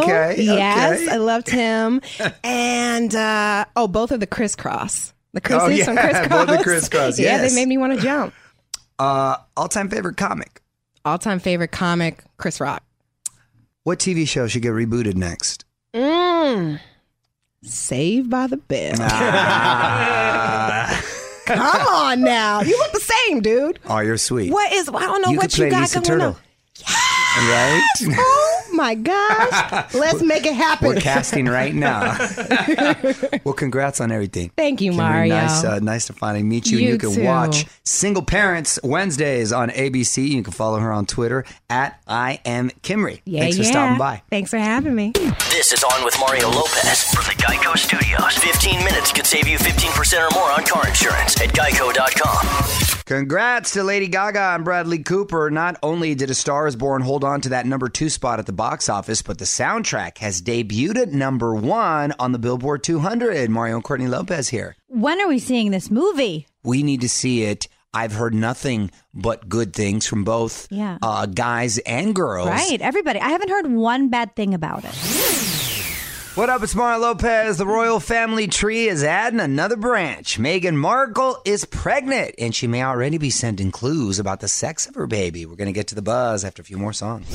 Okay, 0.03 0.35
Yes, 0.41 1.01
okay. 1.01 1.11
I 1.11 1.15
loved 1.17 1.49
him. 1.49 2.01
and 2.43 3.15
uh, 3.15 3.65
oh, 3.75 3.87
both 3.87 4.11
of 4.11 4.19
the 4.19 4.27
Kris 4.27 4.55
Kross. 4.55 5.13
The 5.33 5.41
Chris's 5.41 5.63
Oh, 5.63 5.67
yeah, 5.69 5.85
from 5.85 5.97
Kris 5.97 6.17
Kross. 6.17 6.29
both 6.47 6.57
the 6.57 6.63
Kris 6.63 6.89
Kross, 6.89 7.19
yeah, 7.19 7.37
they 7.37 7.53
made 7.55 7.67
me 7.67 7.77
want 7.77 7.93
to 7.93 8.01
jump. 8.01 8.33
Uh, 8.99 9.37
all-time 9.55 9.89
favorite 9.89 10.17
comic. 10.17 10.61
All 11.05 11.17
time 11.17 11.39
favorite 11.39 11.71
comic, 11.71 12.23
Chris 12.37 12.59
Rock. 12.59 12.83
What 13.83 13.99
TV 13.99 14.27
show 14.27 14.47
should 14.47 14.61
get 14.63 14.73
rebooted 14.73 15.15
next? 15.15 15.63
Mm. 15.93 16.81
Saved 17.69 18.29
by 18.29 18.47
the 18.47 18.57
Bell. 18.57 18.95
Ah. 18.99 21.01
Come 21.45 21.59
on 21.59 22.21
now. 22.21 22.61
You 22.61 22.77
look 22.77 22.91
the 22.91 22.99
same, 22.99 23.41
dude. 23.41 23.79
Oh, 23.87 23.99
you're 23.99 24.17
sweet. 24.17 24.51
What 24.51 24.71
is, 24.73 24.89
I 24.89 24.99
don't 24.99 25.21
know 25.21 25.29
you 25.29 25.37
what 25.37 25.43
could 25.49 25.55
play 25.55 25.65
you 25.67 25.71
got 25.71 25.81
Lisa 25.81 25.99
going 26.01 26.05
Turtle. 26.19 26.27
on. 26.27 26.35
Right? 27.49 27.81
Oh 28.77 28.83
my 28.83 28.93
gosh. 28.93 29.93
Let's 29.95 30.21
make 30.21 30.45
it 30.45 30.53
happen. 30.53 30.89
We're 30.89 31.01
casting 31.01 31.47
right 31.47 31.73
now. 31.73 32.15
well, 33.43 33.55
congrats 33.55 33.99
on 33.99 34.11
everything. 34.11 34.51
Thank 34.55 34.81
you, 34.81 34.91
Kimberly, 34.91 35.09
Mario. 35.09 35.35
Nice, 35.35 35.63
uh, 35.63 35.79
nice 35.79 36.05
to 36.07 36.13
finally 36.13 36.43
meet 36.43 36.67
you. 36.67 36.77
You 36.77 36.89
you 36.89 36.97
can 36.99 37.11
too. 37.11 37.23
watch 37.23 37.65
Single 37.83 38.21
Parents 38.21 38.79
Wednesdays 38.83 39.51
on 39.51 39.69
ABC. 39.69 40.27
You 40.27 40.43
can 40.43 40.53
follow 40.53 40.77
her 40.77 40.91
on 40.93 41.07
Twitter 41.07 41.43
at 41.71 41.99
I 42.07 42.39
am 42.45 42.69
Kimrie. 42.83 43.21
Yeah, 43.25 43.41
Thanks 43.41 43.57
for 43.57 43.63
yeah. 43.63 43.71
stopping 43.71 43.97
by. 43.97 44.21
Thanks 44.29 44.51
for 44.51 44.59
having 44.59 44.93
me. 44.93 45.11
This 45.49 45.73
is 45.73 45.83
On 45.83 46.05
with 46.05 46.15
Mario 46.19 46.47
Lopez 46.51 47.03
from 47.11 47.23
the 47.25 47.41
Geico 47.41 47.75
Studios. 47.75 48.37
15 48.37 48.85
minutes 48.85 49.11
could 49.11 49.25
save 49.25 49.47
you 49.47 49.57
15% 49.57 50.29
or 50.29 50.35
more 50.35 50.51
on 50.51 50.63
car 50.65 50.87
insurance 50.87 51.41
at 51.41 51.49
geico.com. 51.49 52.66
Congrats 53.07 53.71
to 53.71 53.83
Lady 53.85 54.09
Gaga 54.09 54.55
and 54.55 54.65
Bradley 54.65 54.99
Cooper. 55.01 55.49
Not 55.49 55.77
only 55.81 56.13
did 56.13 56.29
A 56.29 56.33
Star 56.33 56.67
is 56.67 56.75
Born 56.75 57.01
hold 57.01 57.23
on 57.23 57.39
to 57.39 57.49
that 57.49 57.65
number 57.65 57.87
two 57.87 58.09
spot 58.09 58.37
at 58.37 58.45
the 58.45 58.51
box 58.51 58.89
office, 58.89 59.21
but 59.21 59.37
the 59.37 59.45
soundtrack 59.45 60.17
has 60.17 60.41
debuted 60.41 60.97
at 60.97 61.13
number 61.13 61.55
one 61.55 62.13
on 62.19 62.33
the 62.33 62.37
Billboard 62.37 62.83
200. 62.83 63.49
Mario 63.49 63.75
and 63.75 63.83
Courtney 63.85 64.07
Lopez 64.07 64.49
here. 64.49 64.75
When 64.87 65.21
are 65.21 65.27
we 65.29 65.39
seeing 65.39 65.71
this 65.71 65.89
movie? 65.89 66.47
We 66.65 66.83
need 66.83 66.99
to 66.99 67.07
see 67.07 67.43
it. 67.43 67.69
I've 67.93 68.11
heard 68.11 68.33
nothing 68.33 68.91
but 69.13 69.47
good 69.47 69.71
things 69.73 70.05
from 70.05 70.25
both 70.25 70.67
Yeah. 70.69 70.97
uh, 71.01 71.27
guys 71.27 71.77
and 71.77 72.13
girls. 72.13 72.49
Right, 72.49 72.81
everybody. 72.81 73.21
I 73.21 73.29
haven't 73.29 73.49
heard 73.49 73.67
one 73.71 74.09
bad 74.09 74.35
thing 74.35 74.53
about 74.53 74.83
it. 74.83 75.46
What 76.37 76.51
up, 76.51 76.61
it's 76.61 76.75
Mario 76.75 76.99
Lopez. 76.99 77.57
The 77.57 77.65
royal 77.65 77.99
family 77.99 78.45
tree 78.45 78.87
is 78.87 79.03
adding 79.03 79.39
another 79.39 79.75
branch. 79.75 80.37
Meghan 80.37 80.75
Markle 80.75 81.41
is 81.45 81.65
pregnant, 81.65 82.35
and 82.37 82.53
she 82.53 82.67
may 82.67 82.83
already 82.83 83.17
be 83.17 83.31
sending 83.31 83.71
clues 83.71 84.19
about 84.19 84.39
the 84.39 84.47
sex 84.47 84.85
of 84.85 84.93
her 84.93 85.07
baby. 85.07 85.47
We're 85.47 85.55
going 85.55 85.65
to 85.65 85.73
get 85.73 85.87
to 85.87 85.95
the 85.95 86.03
buzz 86.03 86.45
after 86.45 86.61
a 86.61 86.65
few 86.65 86.77
more 86.77 86.93
songs. 86.93 87.25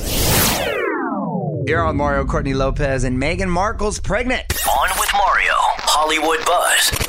You're 1.67 1.83
on 1.83 1.97
Mario 1.97 2.23
Courtney 2.23 2.53
Lopez, 2.53 3.03
and 3.03 3.21
Meghan 3.21 3.49
Markle's 3.49 3.99
pregnant. 3.99 4.45
On 4.69 4.89
with 4.97 5.09
Mario, 5.11 5.53
Hollywood 5.53 6.45
Buzz. 6.45 7.02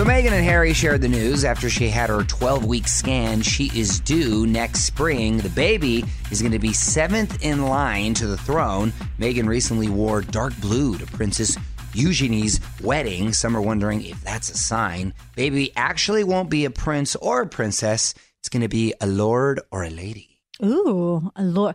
So 0.00 0.06
Meghan 0.06 0.32
and 0.32 0.42
Harry 0.42 0.72
shared 0.72 1.02
the 1.02 1.10
news 1.10 1.44
after 1.44 1.68
she 1.68 1.90
had 1.90 2.08
her 2.08 2.24
12 2.24 2.64
week 2.64 2.88
scan. 2.88 3.42
She 3.42 3.70
is 3.78 4.00
due 4.00 4.46
next 4.46 4.84
spring. 4.84 5.36
The 5.36 5.50
baby 5.50 6.06
is 6.30 6.40
going 6.40 6.52
to 6.52 6.58
be 6.58 6.72
seventh 6.72 7.44
in 7.44 7.66
line 7.66 8.14
to 8.14 8.26
the 8.26 8.38
throne. 8.38 8.94
Meghan 9.18 9.46
recently 9.46 9.90
wore 9.90 10.22
dark 10.22 10.58
blue 10.58 10.96
to 10.96 11.04
Princess 11.04 11.58
Eugenie's 11.92 12.60
wedding. 12.82 13.34
Some 13.34 13.54
are 13.54 13.60
wondering 13.60 14.02
if 14.02 14.24
that's 14.24 14.48
a 14.48 14.56
sign. 14.56 15.12
Baby 15.36 15.70
actually 15.76 16.24
won't 16.24 16.48
be 16.48 16.64
a 16.64 16.70
prince 16.70 17.14
or 17.16 17.42
a 17.42 17.46
princess. 17.46 18.14
It's 18.38 18.48
going 18.48 18.62
to 18.62 18.68
be 18.68 18.94
a 19.02 19.06
lord 19.06 19.60
or 19.70 19.84
a 19.84 19.90
lady. 19.90 20.38
Ooh, 20.64 21.30
a 21.36 21.42
lord. 21.42 21.74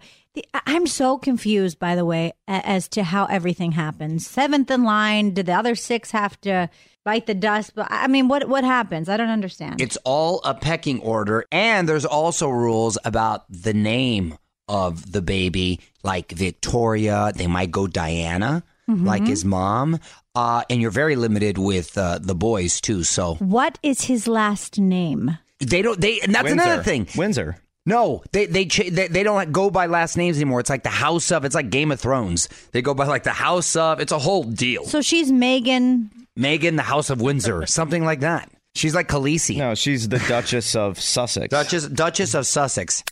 I'm 0.66 0.88
so 0.88 1.20
confused, 1.20 1.78
by 1.78 1.96
the 1.96 2.06
way, 2.06 2.34
as 2.48 2.88
to 2.90 3.04
how 3.04 3.26
everything 3.26 3.74
happens. 3.74 4.26
Seventh 4.26 4.72
in 4.72 4.84
line. 4.84 5.36
Did 5.36 5.46
the 5.46 5.54
other 5.54 5.76
six 5.76 6.10
have 6.10 6.42
to 6.42 6.72
bite 7.06 7.26
the 7.28 7.34
dust? 7.34 7.72
But 7.76 7.90
I 7.90 8.04
I 8.04 8.08
mean, 8.08 8.28
what 8.28 8.50
what 8.50 8.66
happens? 8.66 9.08
I 9.08 9.16
don't 9.16 9.30
understand. 9.30 9.80
It's 9.80 9.98
all 10.04 10.42
a 10.44 10.54
pecking 10.54 11.00
order, 11.00 11.46
and 11.52 11.88
there's 11.88 12.06
also 12.06 12.50
rules 12.50 12.98
about 13.06 13.46
the 13.50 13.74
name 13.74 14.38
of 14.68 15.12
the 15.14 15.22
baby, 15.22 15.80
like 16.04 16.32
Victoria. 16.34 17.32
They 17.34 17.48
might 17.48 17.72
go 17.72 17.88
Diana, 17.88 18.64
like 18.88 19.26
his 19.26 19.46
mom, 19.46 20.00
uh, 20.36 20.64
and 20.70 20.82
you're 20.82 20.92
very 20.92 21.16
limited 21.16 21.58
with 21.58 21.98
uh, 21.98 22.20
the 22.22 22.36
boys 22.36 22.82
too. 22.82 23.04
So 23.04 23.36
what 23.36 23.80
is 23.82 24.02
his 24.02 24.28
last 24.28 24.78
name? 24.80 25.38
they 25.60 25.82
don't. 25.82 26.00
They 26.02 26.20
and 26.20 26.34
that's 26.36 26.44
Windsor. 26.44 26.64
another 26.64 26.84
thing. 26.84 27.08
Windsor. 27.16 27.58
No, 27.88 28.24
they 28.32 28.48
they, 28.48 28.66
cha- 28.66 28.90
they 28.92 29.08
they 29.08 29.22
don't 29.22 29.52
go 29.52 29.70
by 29.70 29.86
last 29.86 30.18
names 30.18 30.38
anymore. 30.38 30.60
It's 30.60 30.72
like 30.72 30.82
the 30.84 30.90
House 30.90 31.32
of. 31.32 31.46
It's 31.46 31.54
like 31.54 31.70
Game 31.70 31.92
of 31.92 32.00
Thrones. 32.00 32.50
They 32.72 32.82
go 32.82 32.96
by 32.96 33.06
like 33.06 33.24
the 33.24 33.30
House 33.30 33.76
of. 33.76 34.00
It's 34.00 34.12
a 34.12 34.18
whole 34.18 34.44
deal. 34.44 34.86
So 34.86 35.02
she's 35.02 35.32
Meghan. 35.32 36.10
Meghan, 36.38 36.76
the 36.76 36.84
House 36.84 37.10
of 37.10 37.22
Windsor, 37.22 37.66
something 37.68 38.04
like 38.04 38.20
that. 38.22 38.50
She's 38.76 38.94
like 38.94 39.08
Khaleesi, 39.08 39.58
No, 39.58 39.74
she's 39.74 40.10
the 40.10 40.20
Duchess 40.20 40.76
of 40.76 41.00
Sussex. 41.00 41.48
Duchess 41.50 41.88
Duchess 41.88 42.34
of 42.36 42.46
Sussex. 42.46 43.04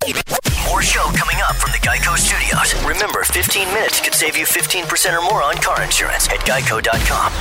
More 0.67 0.81
show 0.81 1.03
coming 1.03 1.37
up 1.47 1.55
from 1.55 1.71
the 1.71 1.77
Geico 1.77 2.17
Studios. 2.17 2.75
Remember, 2.85 3.23
15 3.23 3.67
minutes 3.69 4.01
could 4.01 4.13
save 4.13 4.35
you 4.35 4.45
15% 4.45 5.17
or 5.17 5.21
more 5.21 5.41
on 5.41 5.55
car 5.55 5.81
insurance 5.81 6.27
at 6.27 6.39
geico.com. 6.39 7.31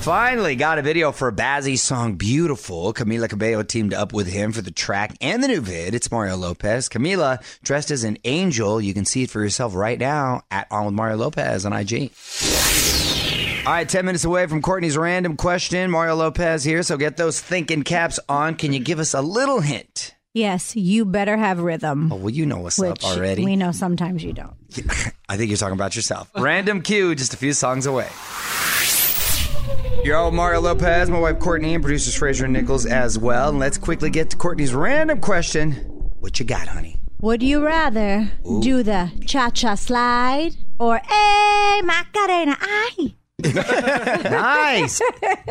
Finally 0.00 0.54
got 0.54 0.78
a 0.78 0.82
video 0.82 1.10
for 1.10 1.32
Bazzi's 1.32 1.82
song 1.82 2.14
Beautiful. 2.14 2.94
Camila 2.94 3.28
Cabello 3.28 3.64
teamed 3.64 3.92
up 3.92 4.12
with 4.12 4.28
him 4.28 4.52
for 4.52 4.62
the 4.62 4.70
track 4.70 5.16
and 5.20 5.42
the 5.42 5.48
new 5.48 5.60
vid. 5.60 5.96
It's 5.96 6.12
Mario 6.12 6.36
Lopez. 6.36 6.88
Camila 6.88 7.42
dressed 7.64 7.90
as 7.90 8.04
an 8.04 8.18
angel. 8.22 8.80
You 8.80 8.94
can 8.94 9.04
see 9.04 9.24
it 9.24 9.30
for 9.30 9.42
yourself 9.42 9.74
right 9.74 9.98
now 9.98 10.42
at 10.52 10.68
On 10.70 10.84
with 10.86 10.94
Mario 10.94 11.16
Lopez 11.16 11.66
on 11.66 11.72
IG. 11.72 12.12
All 13.66 13.72
right, 13.72 13.88
10 13.88 14.06
minutes 14.06 14.24
away 14.24 14.46
from 14.46 14.62
Courtney's 14.62 14.96
random 14.96 15.36
question. 15.36 15.90
Mario 15.90 16.14
Lopez 16.14 16.62
here, 16.62 16.84
so 16.84 16.96
get 16.96 17.16
those 17.16 17.40
thinking 17.40 17.82
caps 17.82 18.20
on. 18.28 18.54
Can 18.54 18.72
you 18.72 18.78
give 18.78 19.00
us 19.00 19.12
a 19.12 19.20
little 19.20 19.58
hint? 19.58 20.14
Yes, 20.34 20.76
you 20.76 21.04
better 21.04 21.36
have 21.36 21.58
rhythm. 21.58 22.12
Oh, 22.12 22.16
well, 22.16 22.30
you 22.30 22.46
know 22.46 22.58
what's 22.58 22.80
up 22.80 23.02
already. 23.02 23.44
we 23.44 23.56
know 23.56 23.72
sometimes 23.72 24.22
you 24.22 24.32
don't. 24.32 24.54
I 25.28 25.36
think 25.36 25.48
you're 25.50 25.56
talking 25.56 25.74
about 25.74 25.96
yourself. 25.96 26.30
Random 26.36 26.80
cue, 26.80 27.16
just 27.16 27.34
a 27.34 27.36
few 27.36 27.52
songs 27.52 27.86
away. 27.86 28.08
Yo, 30.04 30.30
Mario 30.30 30.60
Lopez, 30.60 31.10
my 31.10 31.18
wife 31.18 31.40
Courtney, 31.40 31.74
and 31.74 31.82
producers 31.82 32.14
Fraser 32.14 32.44
and 32.44 32.52
Nichols 32.52 32.86
as 32.86 33.18
well. 33.18 33.48
And 33.48 33.58
let's 33.58 33.78
quickly 33.78 34.10
get 34.10 34.30
to 34.30 34.36
Courtney's 34.36 34.74
random 34.74 35.20
question. 35.20 35.72
What 36.20 36.38
you 36.38 36.46
got, 36.46 36.68
honey? 36.68 37.00
Would 37.20 37.42
you 37.42 37.64
rather 37.66 38.30
do 38.60 38.84
the 38.84 39.10
cha 39.26 39.50
cha 39.50 39.74
slide 39.74 40.52
or 40.78 40.98
a 40.98 41.82
Macarena? 41.82 42.56
Ay. 42.60 43.16
Nice. 44.24 45.00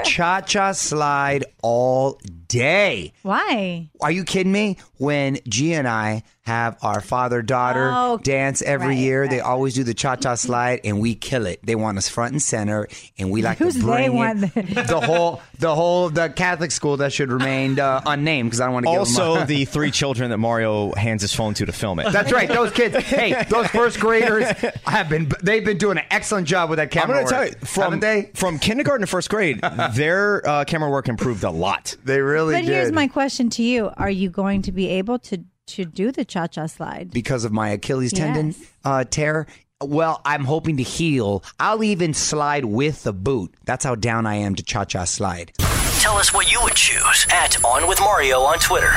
Cha 0.03 0.41
cha 0.41 0.71
slide 0.73 1.45
all 1.61 2.19
day. 2.47 3.13
Why? 3.23 3.89
Are 4.01 4.11
you 4.11 4.23
kidding 4.23 4.51
me? 4.51 4.77
When 4.97 5.39
G 5.47 5.73
and 5.73 5.87
I 5.87 6.23
have 6.43 6.77
our 6.83 7.01
father 7.01 7.41
daughter 7.41 7.89
Oh, 7.93 8.17
dance 8.17 8.61
every 8.61 8.89
right, 8.89 8.97
year, 8.97 9.21
right. 9.23 9.29
they 9.29 9.39
always 9.41 9.73
do 9.73 9.83
the 9.83 9.93
cha 9.93 10.15
cha 10.15 10.35
slide, 10.35 10.79
and 10.85 10.99
we 11.01 11.15
kill 11.15 11.47
it. 11.47 11.59
They 11.63 11.75
want 11.75 11.97
us 11.97 12.07
front 12.07 12.31
and 12.33 12.41
center, 12.41 12.87
and 13.17 13.29
we 13.31 13.41
like 13.41 13.57
Who's 13.57 13.73
to 13.73 13.79
they 13.79 13.85
bring 13.85 14.15
want- 14.15 14.43
it. 14.43 14.53
the 14.87 15.01
whole, 15.01 15.41
the 15.59 15.73
whole, 15.75 16.09
the 16.09 16.29
Catholic 16.29 16.71
school 16.71 16.97
that 16.97 17.11
should 17.11 17.29
remain 17.31 17.77
uh, 17.79 18.01
unnamed 18.05 18.49
because 18.51 18.61
I 18.61 18.65
don't 18.65 18.73
want 18.75 18.85
to 18.85 18.91
give 18.91 19.05
them 19.15 19.21
Also, 19.23 19.41
a- 19.41 19.45
the 19.45 19.65
three 19.65 19.91
children 19.91 20.29
that 20.29 20.37
Mario 20.37 20.93
hands 20.93 21.23
his 21.23 21.33
phone 21.33 21.55
to 21.55 21.65
to 21.65 21.71
film 21.73 21.99
it. 21.99 22.11
That's 22.13 22.31
right. 22.31 22.47
Those 22.47 22.71
kids. 22.71 22.95
Hey, 22.95 23.43
those 23.49 23.67
first 23.67 23.99
graders 23.99 24.45
have 24.85 25.09
been. 25.09 25.29
They've 25.43 25.65
been 25.65 25.77
doing 25.79 25.97
an 25.97 26.05
excellent 26.11 26.47
job 26.47 26.69
with 26.69 26.77
that 26.77 26.91
camera. 26.91 27.17
I'm 27.17 27.25
going 27.25 27.27
to 27.27 27.33
tell 27.33 27.59
you, 27.61 27.65
from, 27.65 27.83
Haven't 27.83 27.99
they? 27.99 28.31
from 28.33 28.59
kindergarten 28.59 29.01
to 29.05 29.09
first 29.11 29.29
grade, 29.29 29.59
their 29.93 30.47
uh, 30.47 30.63
camera 30.63 30.89
work 30.89 31.09
improved 31.09 31.43
a 31.43 31.49
lot. 31.51 31.97
They 32.05 32.21
really 32.21 32.34
But 32.53 32.61
did. 32.65 32.65
here's 32.65 32.91
my 32.91 33.07
question 33.07 33.49
to 33.51 33.63
you: 33.63 33.91
Are 33.97 34.09
you 34.09 34.29
going 34.29 34.61
to 34.63 34.71
be 34.71 34.87
able 34.89 35.19
to 35.19 35.43
to 35.67 35.85
do 35.85 36.11
the 36.11 36.23
cha 36.25 36.47
cha 36.47 36.67
slide? 36.67 37.11
because 37.11 37.45
of 37.45 37.51
my 37.51 37.69
Achilles 37.69 38.13
tendon 38.13 38.47
Yes. 38.47 38.57
uh, 38.83 39.03
tear. 39.03 39.47
Well, 39.83 40.21
I'm 40.25 40.45
hoping 40.45 40.77
to 40.77 40.83
heal. 40.83 41.43
I'll 41.59 41.83
even 41.83 42.13
slide 42.13 42.63
with 42.65 43.03
the 43.03 43.11
boot. 43.13 43.53
That's 43.65 43.83
how 43.83 43.95
down 43.95 44.25
I 44.25 44.35
am 44.35 44.55
to 44.55 44.63
cha 44.63 44.85
cha 44.85 45.03
slide. 45.03 45.51
Tell 45.99 46.17
us 46.17 46.33
what 46.33 46.51
you 46.51 46.59
would 46.63 46.75
choose 46.75 47.25
at 47.31 47.61
On 47.65 47.87
With 47.87 47.99
Mario 47.99 48.39
on 48.41 48.59
Twitter. 48.59 48.91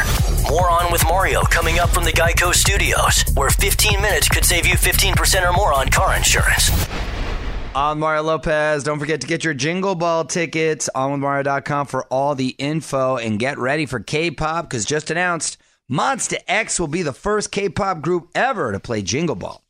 More 0.50 0.68
On 0.70 0.92
With 0.92 1.02
Mario 1.04 1.40
coming 1.42 1.78
up 1.78 1.88
from 1.90 2.04
the 2.04 2.12
Geico 2.12 2.52
Studios, 2.54 3.24
where 3.34 3.48
15 3.50 4.00
minutes 4.02 4.28
could 4.28 4.44
save 4.44 4.66
you 4.66 4.74
15% 4.74 5.48
or 5.48 5.52
more 5.54 5.72
on 5.72 5.88
car 5.88 6.14
insurance. 6.14 6.70
I'm 7.74 7.98
Mario 7.98 8.22
Lopez. 8.22 8.82
Don't 8.82 8.98
forget 8.98 9.20
to 9.20 9.26
get 9.26 9.44
your 9.44 9.54
Jingle 9.54 9.94
Ball 9.94 10.24
tickets 10.24 10.88
on 10.94 11.12
with 11.12 11.20
Mario.com 11.20 11.86
for 11.86 12.04
all 12.04 12.34
the 12.34 12.48
info 12.58 13.16
and 13.16 13.38
get 13.38 13.58
ready 13.58 13.86
for 13.86 14.00
K 14.00 14.30
pop 14.30 14.68
because 14.68 14.84
just 14.84 15.10
announced 15.10 15.58
Monsta 15.90 16.38
X 16.48 16.80
will 16.80 16.88
be 16.88 17.02
the 17.02 17.12
first 17.12 17.52
K 17.52 17.68
pop 17.68 18.00
group 18.00 18.30
ever 18.34 18.72
to 18.72 18.80
play 18.80 19.02
Jingle 19.02 19.36
Ball. 19.36 19.62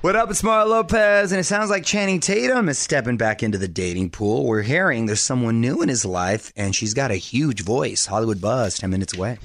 What 0.00 0.14
up, 0.14 0.30
it's 0.30 0.44
Mario 0.44 0.68
Lopez, 0.68 1.32
and 1.32 1.40
it 1.40 1.44
sounds 1.44 1.70
like 1.70 1.84
Channing 1.84 2.20
Tatum 2.20 2.68
is 2.68 2.78
stepping 2.78 3.16
back 3.16 3.42
into 3.42 3.58
the 3.58 3.66
dating 3.66 4.10
pool. 4.10 4.46
We're 4.46 4.62
hearing 4.62 5.06
there's 5.06 5.20
someone 5.20 5.60
new 5.60 5.82
in 5.82 5.88
his 5.88 6.04
life, 6.04 6.52
and 6.54 6.72
she's 6.74 6.94
got 6.94 7.10
a 7.10 7.16
huge 7.16 7.62
voice. 7.62 8.06
Hollywood 8.06 8.40
Buzz, 8.40 8.78
10 8.78 8.90
minutes 8.90 9.16
away. 9.16 9.38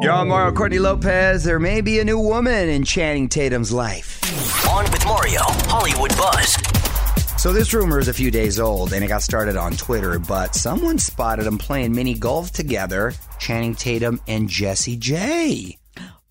You're 0.00 0.12
on 0.12 0.28
Mario 0.28 0.52
Courtney 0.52 0.78
Lopez. 0.78 1.44
There 1.44 1.58
may 1.58 1.80
be 1.80 2.00
a 2.00 2.04
new 2.04 2.18
woman 2.18 2.68
in 2.68 2.84
Channing 2.84 3.28
Tatum's 3.28 3.72
life. 3.72 4.20
On 4.68 4.84
with 4.90 5.04
Mario, 5.04 5.40
Hollywood 5.68 6.16
Buzz. 6.16 6.56
So 7.40 7.52
this 7.52 7.72
rumor 7.72 7.98
is 7.98 8.08
a 8.08 8.12
few 8.12 8.30
days 8.30 8.58
old 8.58 8.92
and 8.92 9.04
it 9.04 9.08
got 9.08 9.22
started 9.22 9.56
on 9.56 9.72
Twitter, 9.72 10.18
but 10.18 10.54
someone 10.54 10.98
spotted 10.98 11.44
them 11.44 11.58
playing 11.58 11.94
mini 11.94 12.14
golf 12.14 12.50
together, 12.50 13.12
Channing 13.38 13.74
Tatum 13.74 14.20
and 14.26 14.48
Jessie 14.48 14.96
J. 14.96 15.78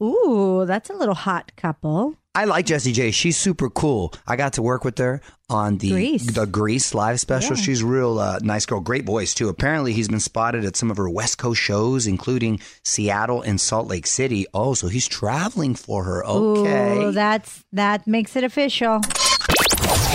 Ooh, 0.01 0.65
that's 0.67 0.89
a 0.89 0.93
little 0.93 1.15
hot 1.15 1.51
couple. 1.55 2.17
I 2.35 2.45
like 2.45 2.65
Jessie 2.65 2.93
J. 2.93 3.11
She's 3.11 3.37
super 3.37 3.69
cool. 3.69 4.11
I 4.25 4.35
got 4.35 4.53
to 4.53 4.63
work 4.63 4.83
with 4.83 4.97
her 4.97 5.21
on 5.51 5.77
the 5.77 5.91
Grease. 5.91 6.25
the 6.33 6.47
Grease 6.47 6.95
live 6.95 7.19
special. 7.19 7.55
Yeah. 7.55 7.61
She's 7.61 7.83
real 7.83 8.17
uh, 8.17 8.39
nice 8.41 8.65
girl, 8.65 8.79
great 8.79 9.05
voice 9.05 9.35
too. 9.35 9.49
Apparently, 9.49 9.93
he's 9.93 10.07
been 10.07 10.19
spotted 10.19 10.65
at 10.65 10.75
some 10.75 10.89
of 10.89 10.97
her 10.97 11.07
West 11.07 11.37
Coast 11.37 11.61
shows, 11.61 12.07
including 12.07 12.59
Seattle 12.83 13.43
and 13.43 13.61
Salt 13.61 13.87
Lake 13.87 14.07
City. 14.07 14.47
Oh, 14.51 14.73
so 14.73 14.87
he's 14.87 15.07
traveling 15.07 15.75
for 15.75 16.03
her. 16.05 16.25
Okay. 16.25 16.97
Ooh, 17.03 17.11
that's 17.11 17.63
that 17.71 18.07
makes 18.07 18.35
it 18.35 18.43
official. 18.43 19.01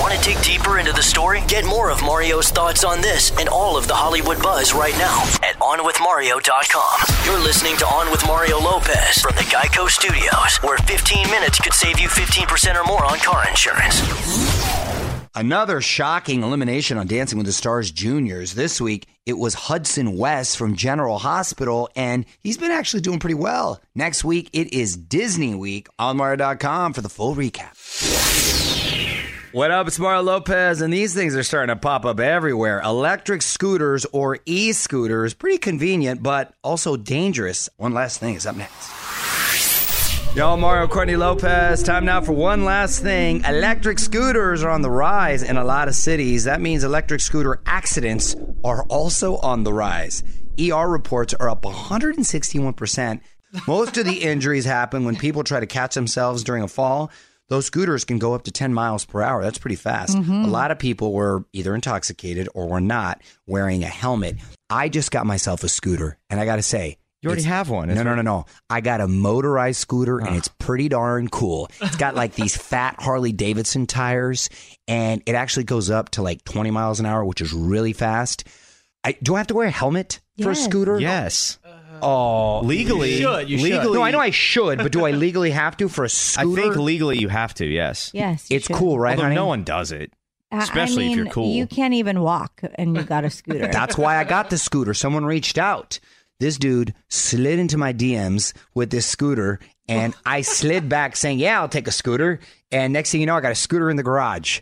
Want 0.09 0.23
to 0.23 0.31
dig 0.35 0.43
deeper 0.43 0.79
into 0.79 0.93
the 0.93 1.03
story? 1.03 1.43
Get 1.49 1.67
more 1.67 1.91
of 1.91 2.03
Mario's 2.03 2.49
thoughts 2.49 2.83
on 2.83 3.03
this 3.03 3.31
and 3.39 3.47
all 3.47 3.77
of 3.77 3.87
the 3.87 3.95
Hollywood 3.95 4.43
Buzz 4.43 4.73
right 4.73 4.97
now 4.97 5.21
at 5.43 5.57
OnWithMario.com. 5.57 7.27
You're 7.27 7.45
listening 7.45 7.77
to 7.77 7.85
On 7.85 8.11
with 8.11 8.27
Mario 8.27 8.59
Lopez 8.59 9.21
from 9.21 9.37
the 9.37 9.43
Geico 9.43 9.87
Studios, 9.87 10.57
where 10.63 10.79
15 10.79 11.31
minutes 11.31 11.61
could 11.61 11.75
save 11.75 12.01
you 12.01 12.09
15% 12.09 12.75
or 12.75 12.85
more 12.85 13.05
on 13.05 13.19
car 13.19 13.47
insurance. 13.51 14.01
Another 15.35 15.83
shocking 15.83 16.43
elimination 16.43 16.97
on 16.97 17.07
Dancing 17.07 17.37
with 17.37 17.47
the 17.47 17.53
Stars 17.53 17.91
Juniors. 17.91 18.55
This 18.55 18.81
week, 18.81 19.07
it 19.27 19.37
was 19.37 19.53
Hudson 19.53 20.17
West 20.17 20.57
from 20.57 20.75
General 20.75 21.19
Hospital, 21.19 21.91
and 21.95 22.25
he's 22.41 22.57
been 22.57 22.71
actually 22.71 23.03
doing 23.03 23.19
pretty 23.19 23.35
well. 23.35 23.79
Next 23.95 24.25
week, 24.25 24.49
it 24.55 24.73
is 24.73 24.97
Disney 24.97 25.55
Week 25.55 25.87
on 25.99 26.17
Mario.com 26.17 26.95
for 26.95 27.03
the 27.03 27.11
full 27.11 27.35
recap. 27.35 28.68
What 29.53 29.71
up? 29.71 29.87
It's 29.87 29.99
Mario 29.99 30.21
Lopez, 30.21 30.83
and 30.83 30.93
these 30.93 31.15
things 31.15 31.35
are 31.35 31.43
starting 31.43 31.75
to 31.75 31.81
pop 31.81 32.05
up 32.05 32.21
everywhere. 32.21 32.83
Electric 32.83 33.41
scooters 33.41 34.05
or 34.13 34.41
e 34.45 34.73
scooters, 34.73 35.33
pretty 35.33 35.57
convenient, 35.57 36.23
but 36.23 36.53
also 36.63 36.99
dangerous. 36.99 37.71
One 37.79 37.95
last 37.95 38.21
thing 38.21 38.35
is 38.35 38.45
up 38.45 38.57
next. 38.57 40.37
Yo, 40.37 40.55
Mario 40.59 40.87
Courtney 40.87 41.17
Lopez. 41.17 41.83
Time 41.83 42.05
now 42.05 42.21
for 42.21 42.33
one 42.33 42.67
last 42.67 43.01
thing. 43.01 43.43
Electric 43.47 43.99
scooters 43.99 44.63
are 44.63 44.69
on 44.71 44.83
the 44.83 44.91
rise 44.91 45.43
in 45.43 45.57
a 45.57 45.65
lot 45.65 45.89
of 45.89 45.95
cities. 45.95 46.45
That 46.45 46.61
means 46.61 46.85
electric 46.85 47.23
scooter 47.23 47.63
accidents 47.65 48.37
are 48.63 48.83
also 48.85 49.39
on 49.39 49.65
the 49.65 49.73
rise. 49.73 50.25
ER 50.61 50.87
reports 50.87 51.33
are 51.33 51.49
up 51.49 51.63
161%. 51.63 53.21
Most 53.67 53.97
of 53.97 54.05
the 54.05 54.23
injuries 54.23 54.67
happen 54.67 55.07
when 55.07 55.17
people 55.17 55.43
try 55.43 55.59
to 55.59 55.67
catch 55.67 55.95
themselves 55.95 56.45
during 56.45 56.63
a 56.63 56.69
fall. 56.69 57.11
Those 57.49 57.67
scooters 57.67 58.05
can 58.05 58.19
go 58.19 58.35
up 58.35 58.43
to 58.45 58.51
10 58.51 58.75
miles 58.75 59.05
per 59.07 59.23
hour. 59.23 59.43
That's 59.43 59.59
pretty 59.59 59.77
fast. 59.77 60.17
Mm-hmm. 60.17 60.45
A 60.45 60.49
lot 60.49 60.71
of 60.71 60.79
people 60.79 61.13
were 61.13 61.45
either 61.53 61.75
intoxicated 61.75 62.49
or 62.55 62.69
were 62.69 62.81
not 62.81 63.23
wearing 63.47 63.85
a 63.85 63.89
helmet. 63.89 64.37
I 64.69 64.89
just 64.91 65.11
got 65.11 65.25
myself 65.27 65.65
a 65.65 65.69
scooter, 65.69 66.19
and 66.29 66.39
I 66.39 66.45
got 66.45 66.57
to 66.57 66.63
say, 66.63 66.99
You 67.23 67.29
already 67.29 67.41
it's- 67.43 67.55
have 67.57 67.71
one. 67.71 67.89
No, 67.89 68.03
no, 68.03 68.15
no, 68.15 68.21
no. 68.23 68.45
I 68.69 68.83
got 68.83 69.01
a 69.01 69.09
motorized 69.09 69.81
scooter, 69.81 70.19
and 70.19 70.37
it's 70.37 70.49
pretty 70.59 70.91
darn 70.91 71.29
cool. 71.29 71.71
It's 71.81 71.97
got 71.97 72.15
like 72.15 72.35
these 72.35 72.55
fat 72.71 72.97
Harley 72.99 73.33
Davidson 73.33 73.87
tires, 73.87 74.51
and 74.87 75.23
it 75.25 75.35
actually 75.35 75.65
goes 75.65 75.89
up 75.89 76.11
to 76.11 76.23
like 76.23 76.45
20 76.45 76.71
miles 76.71 77.01
an 77.01 77.07
hour, 77.07 77.25
which 77.25 77.41
is 77.41 77.53
really 77.55 77.95
fast. 77.95 78.45
I, 79.05 79.13
do 79.23 79.37
I 79.37 79.39
have 79.39 79.47
to 79.47 79.55
wear 79.55 79.69
a 79.69 79.71
helmet 79.71 80.21
for 80.43 80.51
a 80.51 80.55
scooter? 80.57 81.01
Yes. 81.01 81.58
Oh, 82.03 82.61
Legally. 82.61 83.13
You 83.13 83.19
should, 83.23 83.51
you 83.51 83.59
should. 83.59 83.93
no, 83.93 84.03
I 84.03 84.11
know 84.11 84.19
I 84.21 84.31
should, 84.31 84.79
but 84.79 84.93
do 84.93 85.05
I 85.05 85.11
legally 85.13 85.51
have 85.51 85.77
to 85.79 85.89
for 85.89 86.03
a 86.03 86.07
I 86.07 86.09
scooter? 86.09 86.61
I 86.61 86.65
think 86.65 86.77
legally 86.77 87.19
you 87.19 87.29
have 87.29 87.55
to, 87.55 87.67
yes. 87.67 88.11
Yes, 88.15 88.51
you 88.51 88.57
it's 88.57 88.67
should. 88.67 88.77
cool, 88.77 88.99
right, 88.99 89.13
Although 89.13 89.23
honey? 89.25 89.35
no 89.35 89.47
one 89.47 89.65
does 89.65 89.93
it. 89.93 90.13
I- 90.51 90.57
I 90.57 90.63
especially 90.63 91.11
if 91.11 91.17
you're 91.17 91.27
cool. 91.27 91.53
You 91.55 91.67
can't 91.67 91.93
even 91.95 92.21
walk, 92.23 92.63
and 92.77 92.97
you 92.97 93.03
got 93.03 93.25
a 93.25 93.31
scooter. 93.31 93.69
That's 93.73 93.99
why 93.99 94.17
I 94.17 94.25
got 94.25 94.49
the 94.51 94.57
scooter. 94.57 94.95
Someone 94.95 95.27
reached 95.27 95.59
out. 95.59 96.01
This 96.41 96.57
dude 96.57 96.95
slid 97.09 97.59
into 97.59 97.77
my 97.77 97.93
DMs 97.93 98.55
with 98.75 98.89
this 98.91 99.05
scooter, 99.05 99.59
and 99.89 100.15
I 100.25 100.41
slid 100.43 100.89
back 100.89 101.17
saying, 101.17 101.39
"Yeah, 101.41 101.61
I'll 101.61 101.69
take 101.69 101.87
a 101.89 101.91
scooter." 101.93 102.41
And 102.71 102.93
next 102.95 103.11
thing 103.11 103.21
you 103.21 103.27
know, 103.27 103.37
I 103.37 103.41
got 103.43 103.53
a 103.53 103.57
scooter 103.57 103.91
in 103.91 103.97
the 103.97 104.03
garage. 104.03 104.61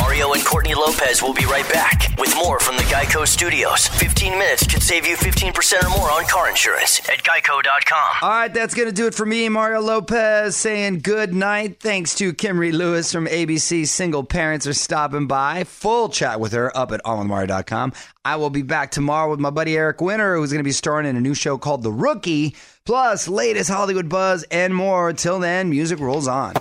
Mario 0.00 0.32
and 0.32 0.44
Courtney 0.44 0.74
Lopez 0.74 1.22
will 1.22 1.34
be 1.34 1.44
right 1.44 1.68
back 1.72 2.08
with 2.18 2.34
more 2.36 2.58
from 2.58 2.76
the 2.76 2.82
Geico 2.84 3.26
Studios. 3.26 3.86
15 3.88 4.32
minutes 4.32 4.66
could 4.66 4.82
save 4.82 5.06
you 5.06 5.16
15% 5.16 5.84
or 5.84 5.90
more 5.90 6.10
on 6.10 6.24
car 6.26 6.48
insurance 6.48 7.00
at 7.08 7.22
geico.com. 7.22 8.16
All 8.22 8.28
right, 8.28 8.52
that's 8.52 8.74
going 8.74 8.88
to 8.88 8.94
do 8.94 9.06
it 9.06 9.14
for 9.14 9.24
me, 9.26 9.48
Mario 9.48 9.80
Lopez, 9.80 10.56
saying 10.56 11.00
good 11.00 11.34
night. 11.34 11.80
Thanks 11.80 12.14
to 12.16 12.32
Kimrie 12.32 12.72
Lewis 12.72 13.12
from 13.12 13.26
ABC 13.26 13.86
Single 13.86 14.24
Parents 14.24 14.66
are 14.66 14.74
stopping 14.74 15.26
by. 15.26 15.64
Full 15.64 16.08
chat 16.08 16.40
with 16.40 16.52
her 16.52 16.76
up 16.76 16.92
at 16.92 17.02
allonmario.com. 17.04 17.92
I 18.24 18.36
will 18.36 18.50
be 18.50 18.62
back 18.62 18.90
tomorrow 18.90 19.30
with 19.30 19.40
my 19.40 19.50
buddy 19.50 19.76
Eric 19.76 20.00
Winter, 20.00 20.36
who's 20.36 20.50
going 20.50 20.60
to 20.60 20.64
be 20.64 20.72
starring 20.72 21.06
in 21.06 21.16
a 21.16 21.20
new 21.20 21.34
show 21.34 21.58
called 21.58 21.82
The 21.82 21.92
Rookie, 21.92 22.56
plus 22.84 23.28
latest 23.28 23.70
Hollywood 23.70 24.08
buzz 24.08 24.44
and 24.50 24.74
more. 24.74 25.12
Till 25.12 25.38
then, 25.38 25.70
music 25.70 26.00
rolls 26.00 26.26
on. 26.26 26.54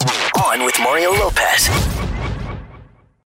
On 0.44 0.66
with 0.66 0.78
Mario 0.80 1.12
Lopez. 1.12 1.70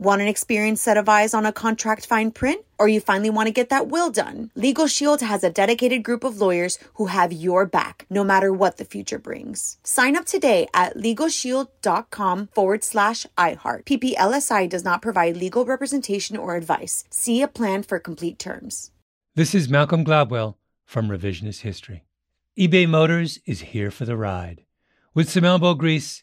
Want 0.00 0.22
an 0.22 0.28
experienced 0.28 0.82
set 0.82 0.96
of 0.96 1.10
eyes 1.10 1.34
on 1.34 1.44
a 1.44 1.52
contract 1.52 2.06
fine 2.06 2.30
print? 2.30 2.64
Or 2.78 2.88
you 2.88 3.00
finally 3.00 3.28
want 3.28 3.48
to 3.48 3.52
get 3.52 3.68
that 3.68 3.88
will 3.88 4.10
done? 4.10 4.50
Legal 4.54 4.86
Shield 4.86 5.20
has 5.20 5.44
a 5.44 5.50
dedicated 5.50 6.02
group 6.02 6.24
of 6.24 6.40
lawyers 6.40 6.78
who 6.94 7.04
have 7.08 7.34
your 7.34 7.66
back, 7.66 8.06
no 8.08 8.24
matter 8.24 8.50
what 8.50 8.78
the 8.78 8.86
future 8.86 9.18
brings. 9.18 9.76
Sign 9.84 10.16
up 10.16 10.24
today 10.24 10.66
at 10.72 10.96
LegalShield.com 10.96 12.48
forward 12.54 12.82
slash 12.82 13.26
iHeart. 13.36 13.84
PPLSI 13.84 14.70
does 14.70 14.84
not 14.84 15.02
provide 15.02 15.36
legal 15.36 15.66
representation 15.66 16.34
or 16.38 16.56
advice. 16.56 17.04
See 17.10 17.42
a 17.42 17.46
plan 17.46 17.82
for 17.82 17.98
complete 17.98 18.38
terms. 18.38 18.92
This 19.34 19.54
is 19.54 19.68
Malcolm 19.68 20.02
Gladwell 20.02 20.54
from 20.86 21.10
Revisionist 21.10 21.60
History. 21.60 22.04
eBay 22.58 22.88
Motors 22.88 23.38
is 23.44 23.60
here 23.60 23.90
for 23.90 24.06
the 24.06 24.16
ride. 24.16 24.64
With 25.12 25.28
some 25.28 25.44
elbow 25.44 25.74
grease, 25.74 26.22